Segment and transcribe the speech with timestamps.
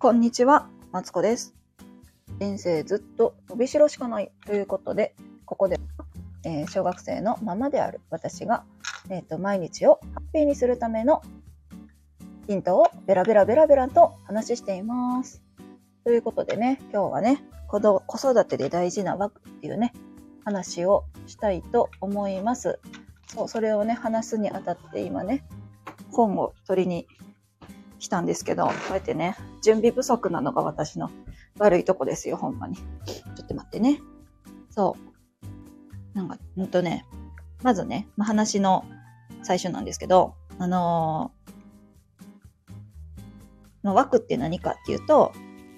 [0.00, 1.56] こんにちは、マツコです。
[2.38, 5.80] 人生ずっと伸びしろしかないということで、ここで、
[6.44, 8.62] えー小学生のママである私が、
[9.10, 11.20] えーと毎日をハッピーにするための
[12.46, 15.42] ヒントをベラベラベラベラと話しています。
[16.04, 19.92] ということでね、今日はね、子子育てで大事な枠っていうね、
[20.44, 22.78] 話をしたいと思います。
[23.26, 25.44] そう、それをね、話すにあたって今ね、
[26.12, 27.08] 本を取りに
[27.98, 31.10] 来たんですけど、こうやってね、準備不足なのが私の
[31.58, 32.76] 悪いとこですよ、ほんまに。
[32.76, 34.00] ちょっと待ってね。
[34.70, 34.96] そ
[36.14, 36.16] う。
[36.16, 37.04] なんか、ほんとね、
[37.62, 38.84] まずね、ま、話の
[39.42, 41.38] 最初なんですけど、あのー
[43.84, 45.32] の枠って何かっていうと、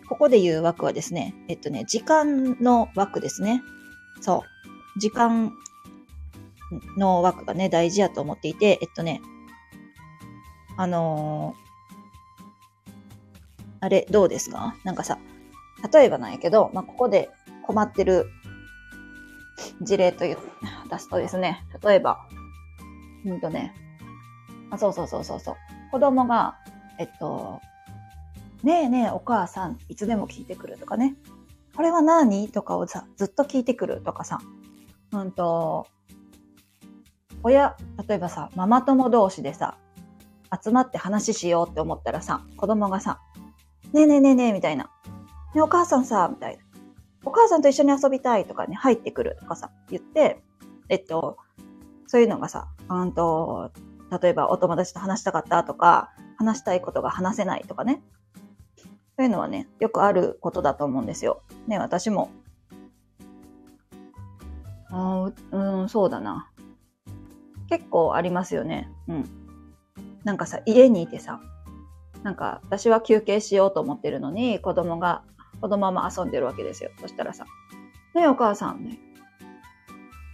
[0.09, 3.63] ここで言う枠はですね、えっとね、時間の枠ですね。
[4.21, 4.45] そ
[4.97, 5.01] う。
[5.01, 5.53] 時間
[6.97, 9.21] の枠がね、大事やと思っていて、えっとね、
[10.77, 11.70] あのー
[13.81, 14.75] あれ、どうですか？
[14.85, 15.19] なんかさ、
[15.93, 17.31] 例えばなんやけど、まあ、ここで
[17.63, 18.31] 困ってる
[19.81, 20.39] 事例という、
[20.91, 22.27] 出すとですね、例えば、
[23.25, 23.75] うんとね、
[24.71, 25.57] あ、そうそうそうそうそう、
[25.91, 26.59] 子供が、
[26.99, 27.61] えっと、
[28.63, 31.17] ねえねえお母さん、いつでも聞いてくるとかね、
[31.75, 32.49] これは何？
[32.49, 34.39] とかをさ、ずっと聞いてくるとかさ、
[35.13, 35.87] うんと、
[37.43, 39.79] 親、例えばさ、ママ友同士でさ、
[40.63, 43.21] 集まって話しようって思ったらさ、子供がさ、
[43.93, 44.91] ねえねえねえねえみたいな。
[45.55, 46.63] ねお母さんさ、みたいな。
[47.25, 50.43] お母さんと一緒に遊びたいとかね、入ってくるとかさ、言って、
[50.89, 51.37] えっと、
[52.07, 53.73] そういうのがさ、うんと、
[54.23, 58.03] 例えばお友達と話したかったとか、話したいことが話せないとかね。
[58.77, 58.85] そ
[59.19, 61.43] ういうのはね、よくあることだと思うんですよ。
[61.67, 62.31] ね、私も。
[64.91, 66.51] あーううん、そうだな。
[67.69, 68.91] 結構ありますよね。
[69.09, 69.31] うん。
[70.25, 71.41] なんかさ、家にいてさ、
[72.23, 75.23] なんか私は休憩しようと思ってるのに、子供が、
[75.61, 76.91] 子供も遊んでるわけですよ。
[77.01, 77.45] そしたらさ、
[78.15, 78.99] ねえお母さんね。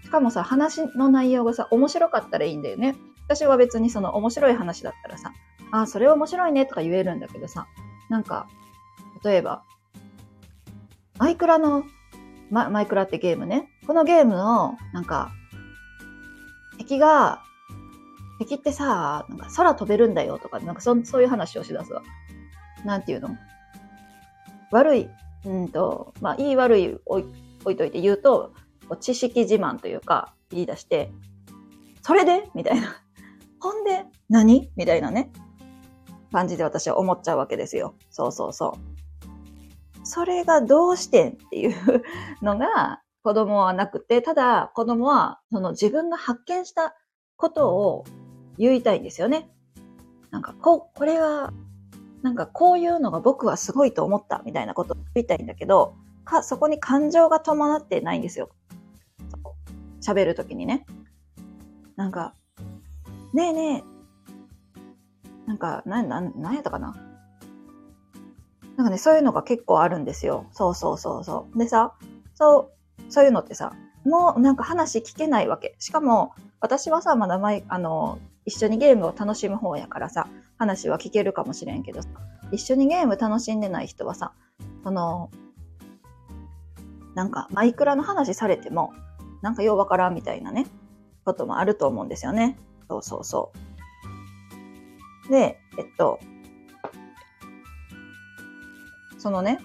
[0.04, 2.96] しかもさ、話の内容がさ、面白かったらいいんだよね。
[3.26, 5.32] 私は別にその面白い話だったらさ、
[5.72, 7.66] あ、それ面白いねとか言えるんだけどさ、
[8.08, 8.46] なんか、
[9.24, 9.64] 例えば、
[11.18, 11.84] マイクラの、
[12.50, 13.68] ママイクラってゲームね。
[13.86, 15.32] このゲームの、なんか、
[16.78, 17.42] 敵が、
[18.38, 22.02] 敵ってさ、なんか空飛べるんだよとか、なんかそそういう話をしだすわ。
[22.84, 23.30] なんていうの？
[24.70, 25.08] 悪い、
[25.44, 27.24] うんと、まあ、いい悪い置い
[27.62, 28.52] 置いといて言うと、
[29.00, 31.10] 知識自慢というか、言い出して、
[32.02, 32.48] それで？
[32.54, 33.02] みたいな。
[33.60, 34.04] ほんで？
[34.28, 34.70] 何？
[34.76, 35.32] みたいなね。
[36.32, 37.94] 感じで私は思っちゃうわけですよ。
[38.10, 38.76] そうそうそ
[40.02, 40.06] う。
[40.06, 41.74] それがどうしてんっていう
[42.42, 46.94] のが子供はなくて、ただ子供はその自分が発見した
[47.36, 48.04] ことを
[48.58, 49.48] 言いたいんですよね。
[50.30, 51.52] なんか、こう、これが、
[52.22, 55.94] なんかこういうのが僕はすごいと思ったみたいなことを言いたいんだけど、
[56.24, 58.50] か、そこに感情が伴ってないんですよ。
[60.02, 60.84] 喋るときにね。
[61.96, 62.34] なんか、
[63.32, 63.84] ねえねえ、
[65.46, 66.94] なんか、な、な、なんやったかな
[68.76, 70.46] なんかね、そういうのが結構あるんですよ。
[70.52, 71.58] そうそうそうそう。
[71.58, 71.94] でさ、
[72.34, 73.72] そう、そういうのってさ、
[74.04, 75.76] もうなんか話聞けないわけ。
[75.78, 82.08] しかも、私はさ、まだ前、あの、一緒にゲームを楽しむ方やからさ、話は聞けるかもしれんけどさ、
[82.52, 84.32] 一緒にゲーム楽しんでない人はさ、
[84.84, 85.30] その、
[87.14, 88.94] なんかマイクラの話されても、
[89.42, 90.66] なんかようわからんみたいなね、
[91.24, 92.56] こともあると思うんですよね。
[92.88, 93.52] そうそうそ
[95.28, 95.30] う。
[95.30, 96.20] で、えっと、
[99.18, 99.58] そのね、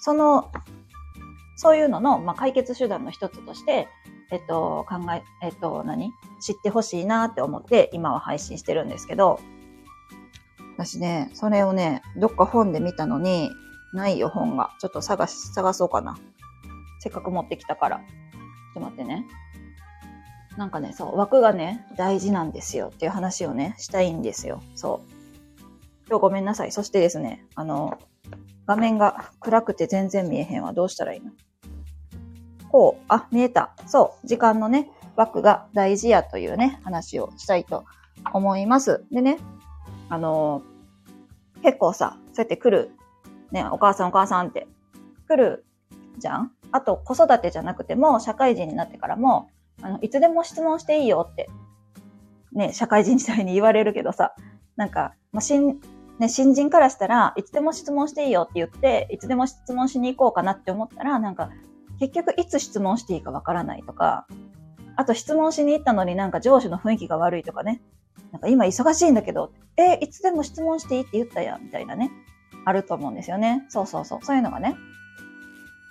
[0.00, 0.50] その、
[1.56, 3.88] そういうのの、まあ、解決手段の一つとして、
[4.30, 6.12] えっと、考え、えっと、何？
[6.40, 9.40] 知ってほしいなって思って、今は配信してるんですけど、
[10.76, 13.50] 私ね、それをね、どっか本で見たのに、
[13.92, 14.70] ないよ、本が。
[14.80, 16.16] ちょっと探し、探そうかな。
[16.98, 17.98] せっかく持ってきたから。
[17.98, 18.04] ちょっ
[18.74, 19.24] と待ってね。
[20.56, 24.60] なんかね、そう、枠がね、大事なんですよっていう話をね、したいんですよ。
[24.74, 25.13] そう。
[26.08, 26.72] 今日ごめんなさい。
[26.72, 27.98] そしてですね、あの、
[28.66, 30.72] 画面が暗くて全然見えへんわ。
[30.72, 31.32] どうしたらいいの？
[32.70, 33.74] こう、あ、見えた。
[33.86, 37.84] そう、時間のね、枠が大事やというね、話をしたいと
[38.32, 39.04] 思います。
[39.12, 39.38] でね、
[40.08, 40.62] あの
[41.62, 42.90] 結構さ、そうやって来る、
[43.52, 44.66] ね、お母さんお母さんって
[45.28, 45.64] 来る
[46.18, 46.52] じゃん？
[46.72, 49.50] あと子育てじゃなくても、社会人になってからも、
[49.80, 51.48] あの、いつでも質問していいよって、
[52.52, 54.34] ね、社会人時代に言われるけどさ、
[54.76, 55.80] なんか、まあ、新、
[56.18, 61.50] ね、新人からしたらいつでも質問していいよって言って、いつでも質問しに行こうかなって思ったら、なんか、
[61.98, 64.26] 結局いつ質問していいかわからないとか、
[64.96, 67.82] あと質問しに行ったのになんか上司の雰囲気が悪いとかね。
[68.30, 72.10] なんか今忙しいんだけど、え、いつでも質問していいって言ったやん、みたいなね。
[72.64, 73.64] あると思うんですよね。
[73.68, 74.18] そうそうそう。
[74.22, 74.76] そういうのがね、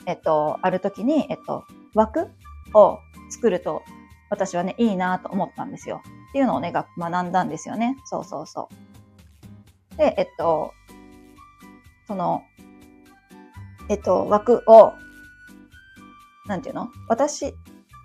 [0.06, 2.32] えっと、ある時に、えっと、枠
[2.74, 3.00] を
[3.30, 3.84] 作ると、
[4.30, 6.02] 私はね、いいなと思ったんですよ。
[6.30, 7.98] っていうのをね、学んだんですよね。
[8.06, 8.93] そうそうそう。
[9.98, 10.74] で、えっと、
[12.08, 12.44] その、
[13.90, 14.94] えっと、枠を、
[16.48, 16.90] なんていうの？
[17.08, 17.54] 私、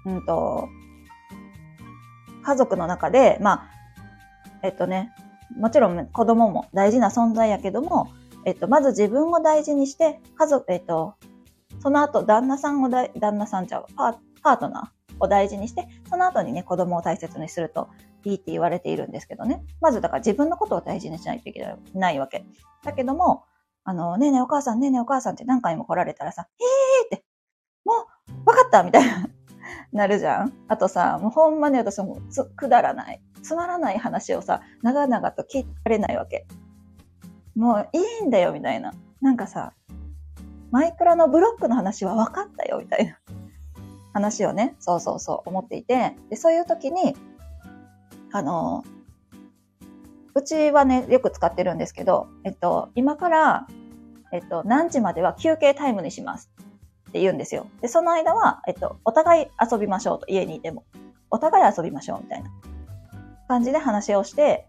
[0.05, 0.69] うんと、
[2.45, 3.71] 家族の中で、まあ、
[4.63, 5.13] えっとね、
[5.57, 8.09] もちろん子供も大事な存在やけども、
[8.45, 11.15] えっと、まず自分を大事にして、家族、えっと、
[11.81, 17.89] その後、旦那さんをだ、旦那さんちゃう、パパートナーを大事にして、その後にね、子供を大切にすると。
[18.25, 19.65] いいって言われているんですけどね。
[19.81, 22.45] まずだから自分のことを大事にしないといけないわけ。
[22.85, 23.45] だけども、
[23.85, 26.47] あの、ねえねえお母さん、ねえねえお母さんって何回も来られたらさ、
[27.11, 27.25] えーって、
[27.85, 28.07] も
[28.45, 29.29] う、わかったみたいな、
[29.93, 30.53] なるじゃん。
[30.69, 36.47] あとさ、もうほんまに私もつ、くだらない、つまらない話をさ、長々と聞られないわけ。
[37.55, 38.93] もういいんだよ、みたいな。
[39.21, 39.73] なんかさ、
[40.71, 43.19] マイクラのブロックの話は分かったよ、みたいな
[44.13, 47.17] 話をね、そうそうそう思っていて、で、そういう時に、
[48.33, 48.85] あの、
[50.35, 53.67] うちはね、よく使ってるんですけど、えっと、今から、
[54.33, 56.51] えっと、何時までは休憩タイムにします
[57.11, 57.67] って言うんですよ。
[57.81, 60.85] で、その間は、えっと、お互い遊びましょうと、家にいても。
[61.31, 62.51] お互い遊びましょうみたいな
[63.49, 64.67] 感じで話をして、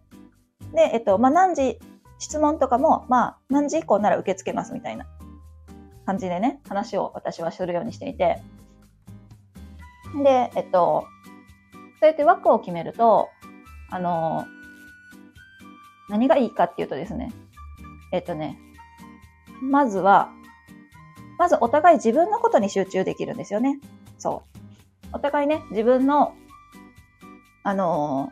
[0.74, 1.80] で、えっと、まあ、何時、
[2.20, 5.06] 質問とかも、まあ、何時以降なら受け付けますみたいな
[6.06, 8.42] 感じでね、話を私はするようにしていて。
[10.24, 11.06] で、えっと、
[12.00, 13.30] そうやって枠を決めると、
[13.92, 14.46] あの、
[16.10, 17.32] 何がいいかっていうとですね、
[18.12, 18.58] えっとね、
[19.62, 20.30] まずは、
[21.38, 23.80] まずお互い自分のことに集中できるんですよね。
[24.18, 24.60] そう。
[25.14, 26.36] お互いね、自分の、
[27.64, 28.32] あの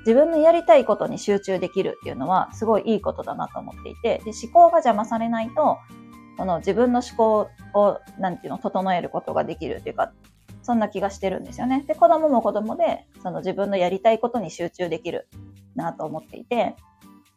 [0.00, 5.78] 自分のやりたいことに集中できるっていうのはすごいいいことだなと思っていて、で思考が邪魔されないと、
[6.36, 7.48] その自分の思考
[7.78, 10.12] を、なんていうの、整えることができるっていうか、
[10.64, 11.84] そんな気がしてるんですよね。
[11.86, 15.28] で、子供も子供で、その自分のやりたいことに集中できる
[15.76, 16.74] なと思っていて、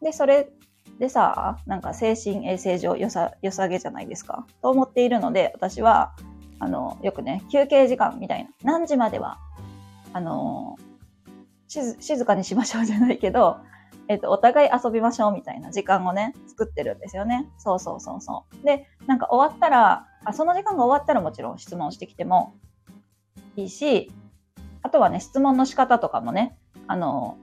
[0.01, 0.49] で、それ
[0.97, 4.47] でさ、なんか精神衛生上よさ、良さげじゃないですか。
[4.61, 6.15] と思っているので、私は、
[6.59, 9.37] あの、よくね、休憩時間みたいな、何時までは、
[10.13, 10.77] あの、
[11.67, 13.57] 静かにしましょうじゃないけど、
[14.07, 17.49] えっと、お互い遊びましょうみたいな時間をね、作ってるんですよね。
[17.57, 18.65] そうそうそうそう。
[18.65, 22.53] で、なんか終わったら、あその時間が終わったらもちろん質問してきても
[23.57, 24.11] いいし、
[24.83, 26.57] あとはね、質問の仕方とかもね、
[26.87, 27.37] あの、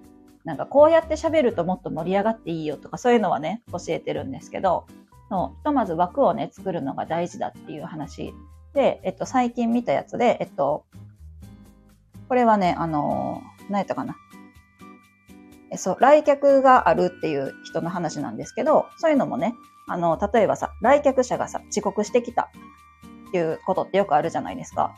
[0.45, 4.87] なんかこうやって喋るともっと盛り上がっていいよとかそういうのはね、教えてるんですけど、
[5.31, 8.33] のひとまず枠をね、作るのが大事だっていう話
[8.75, 10.85] で、えっと、最近見たやつで、えっと、
[12.29, 14.17] これはね、あの、何やったかな。
[15.71, 19.55] えそう、来客があるっていう人の話なんですけど、そういうのもね、
[19.89, 22.51] あの、例えばさ、来客者がさ、遅刻してきた
[23.29, 24.95] っていうことってよくあるじゃないですか。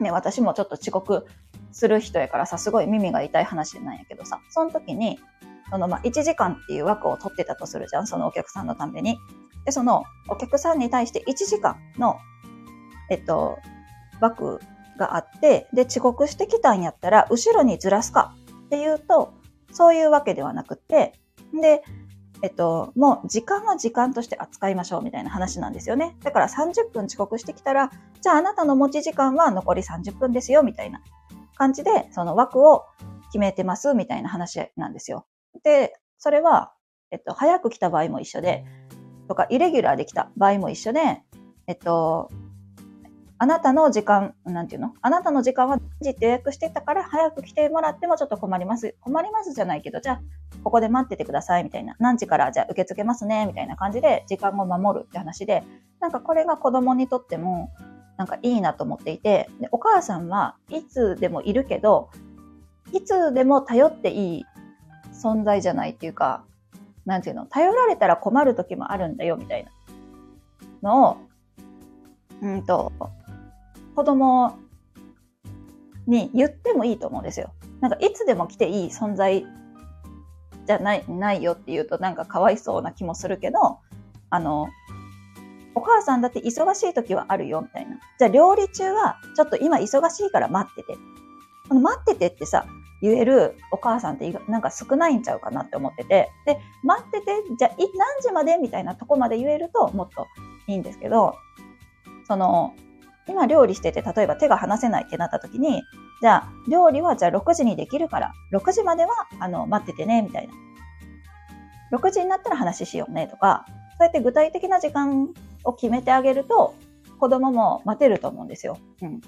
[0.00, 1.26] ね、私もちょっと遅刻
[1.72, 5.18] する人やからさ、すごい耳が痛い話なんやけどさ、その時に、
[5.70, 9.18] そのまあ1時間っていう枠を取ってたとするじゃん、そのお客さんのために。
[9.64, 12.16] で、そのお客さんに対して1時間の、
[13.10, 13.58] えっと、
[14.20, 14.60] 枠
[14.98, 18.34] があって、で、遅刻してきたんやったら、後ろにずらすか
[18.66, 19.34] っていうと、
[19.72, 21.14] そういうわけではなくて、
[21.60, 21.82] で、
[22.42, 26.16] えっと、もう時間は時間として扱いましょうみたいな話なんですよね。
[26.22, 27.90] だから30分遅刻してきたら、
[28.20, 31.00] じゃああなたの持ち時間は残り30分ですよみたいな
[31.56, 32.84] 感じで、その枠を
[33.28, 35.26] 決めてますみたいな話なんですよ。
[35.62, 36.72] で、それは、
[37.10, 38.64] えっと、早く来た場合も一緒で、
[39.28, 41.22] とか、イレギュラーで来た場合も一緒で、
[41.66, 42.30] えっと、
[43.38, 44.94] あなたの時間、なんていうの？
[45.02, 48.94] あなたの時間は時って予約してたから早く来てもらってもちょっと困ります。
[49.00, 50.20] 困りますじゃないけど、じゃあ、
[50.64, 51.94] ここで待っててくださいみたいな。
[51.98, 55.64] 何時からじゃあ受け付けますねみたいな感じで時間を守るって話で、
[56.00, 57.70] なんかこれが子供にとっても、
[58.16, 62.08] なんかいいなと思っていて、でお母さんはいつでもいるけど、
[62.92, 64.44] いつでも頼っていい
[65.12, 66.42] 存在じゃないっていうか、
[67.04, 69.70] なんていうの、頼られたら困る時もあるんだよみたいな
[70.90, 71.16] のを、
[72.42, 72.92] うんと、
[73.96, 74.58] 子供
[76.06, 77.52] に言ってもいいと思うんですよ。
[77.80, 79.46] なんかいつでも来ていい存在
[80.66, 83.78] じゃない、ないよって言うとなんかかわいそうな気もするけど、
[84.28, 84.68] あの、
[85.74, 87.98] お母さんだって忙しい時はあるよみたいな。
[88.18, 90.98] じゃあ料理中はちょっと今忙しいから待ってて。
[91.68, 92.66] この待っててってさ、
[93.02, 96.30] 言えるお母さんってなんか少ないんちゃうかなって思ってて。
[96.44, 100.26] で、待ってて、じゃあ何時までみたいなとこまで言えるともっと
[100.66, 101.34] いいんですけど、
[102.26, 102.74] その、
[103.28, 105.82] 今料理してて、例えば手が離せないってなった時に、
[106.20, 110.54] じゃあ、料理はじゃあ6時にできるから、6時までは、あの、待っててね、みたいな。
[111.98, 115.28] 6時になったら話しようねとか、そうやって具体的な時間
[115.64, 116.74] を決めてあげると、
[117.18, 118.78] 子供も待てると思うんですよ。
[119.02, 119.20] うん。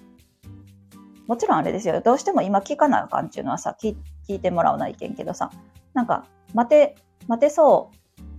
[1.26, 2.00] もちろんあれですよ。
[2.00, 3.96] どうしても今聞かなあかんっていうのはさ、聞
[4.28, 5.50] いてもらわないけんけどさ、
[5.94, 7.90] なんか、待て、待てそ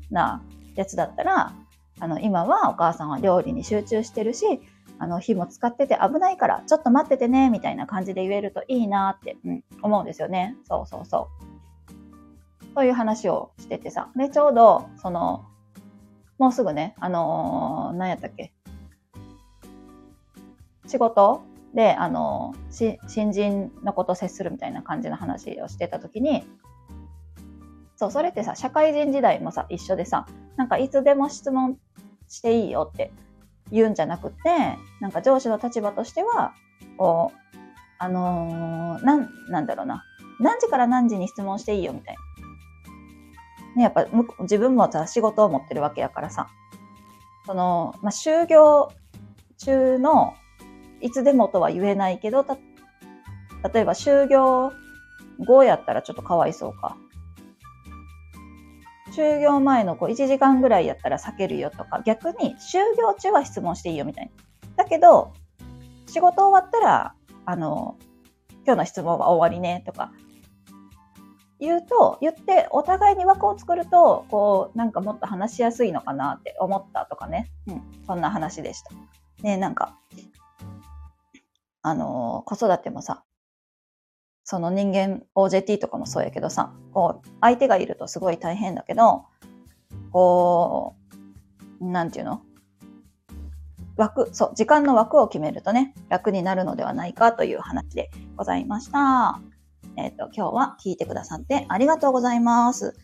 [0.10, 0.44] うな
[0.76, 1.54] やつだったら、
[2.00, 4.62] あの、今はお母さんは料理に集中してるし、
[5.00, 10.56] あの、火も使ってて危ないから、ちょっと待っててね、みたいな感じで言えるといいなって、うん、思うんですよね。
[10.68, 12.74] そうそうそう。
[12.76, 14.10] そういう話をしててさ。
[14.16, 15.46] で、ちょうど、その、
[16.38, 18.54] もうすぐね、あのー、何やったっけ？
[20.86, 21.42] 仕事？
[21.74, 26.46] で、あのー、新人のこと接するみたいな感じの話をしてた時に、
[27.96, 30.26] そう、それってさ、社会人時代もさ、一緒でさ、
[30.56, 31.78] なんかいつでも質問
[32.30, 33.12] していいよって
[33.72, 36.54] 言うんじゃなくて、なんか上司の立場としては、
[36.98, 37.58] こう、
[37.98, 40.04] あのー、なん、なんだろうな。
[40.40, 42.22] 何時から何時に質問していいよみたいな。
[43.76, 44.08] ね、やっぱ
[44.42, 46.48] 自分もさ、仕事を持ってるわけやからさ、
[47.46, 48.92] その、まあ、就業
[49.58, 50.34] 中の
[51.02, 52.58] いつでもとは言えないけど、た、
[53.74, 54.72] 例えば就業
[55.40, 56.98] 後やったらちょっとかわいそうか。
[59.20, 64.32] 就業前のこう1時間ぐらいやったら避けるよとか、逆に就業中は質問していいよみたい
[64.78, 64.84] な。
[64.84, 65.34] だけど、
[66.08, 67.98] 仕事終わったら、あの、
[68.66, 70.14] 今日の質問は終わりねとか、
[71.60, 77.52] 言うと、言ってお互いに枠を作ると、こう、なんかもっと話しやすいのかなって思ったとかね。
[77.68, 78.92] うん、そんな話でした。
[79.44, 80.00] ねなんか、
[81.82, 83.26] あの、子育てもさ、
[84.50, 89.26] その人間 OJT とかもそうやけどさ、こう、相手がいるとすごい大変だけど、
[90.12, 90.96] こ
[91.80, 92.42] う、なんていうの？
[93.96, 99.40] 枠、そう、時間の枠を決めるとね、楽になるのではないかという話でございました。
[99.98, 102.96] えっ、ー、と、今日は聞いてくださってありがとうございます。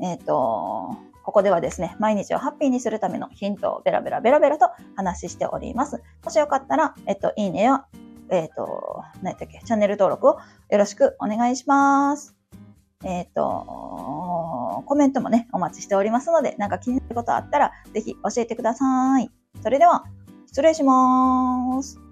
[0.00, 6.02] えっ、ー、と、ここではですね、毎日をハッピーにするためのヒントをベラベラベラベラと話しております。
[6.24, 7.84] もしよかったら、えっと、いいねや
[8.30, 10.38] えっ、ー、と、何やったっけ、チャンネル登録を
[10.70, 12.34] よろしくお願いします。
[13.04, 19.30] えっ、ー、と、コメントもね、お待ちしておりますので、なんか気になることあったら、ぜひ教えてください。
[19.62, 20.04] それでは、
[20.46, 22.07] 失礼します。